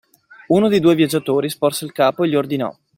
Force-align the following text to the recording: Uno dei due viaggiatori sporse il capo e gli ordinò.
Uno 0.47 0.67
dei 0.67 0.79
due 0.79 0.95
viaggiatori 0.95 1.47
sporse 1.47 1.85
il 1.85 1.91
capo 1.91 2.23
e 2.23 2.27
gli 2.29 2.35
ordinò. 2.35 2.75